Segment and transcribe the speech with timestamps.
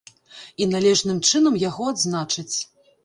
[0.63, 2.55] І належным чынам яго адзначаць.